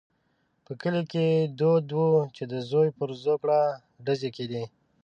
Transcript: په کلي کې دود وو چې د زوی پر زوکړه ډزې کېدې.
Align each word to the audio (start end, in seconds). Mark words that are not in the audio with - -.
په 0.65 0.71
کلي 0.81 1.03
کې 1.11 1.25
دود 1.59 1.85
وو 1.97 2.09
چې 2.35 2.43
د 2.51 2.53
زوی 2.69 2.89
پر 2.97 3.09
زوکړه 3.23 3.59
ډزې 4.05 4.29
کېدې. 4.37 4.63